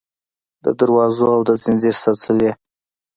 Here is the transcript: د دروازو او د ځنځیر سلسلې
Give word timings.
د 0.63 0.65
دروازو 0.79 1.25
او 1.35 1.41
د 1.47 1.49
ځنځیر 1.63 1.95
سلسلې 2.03 2.51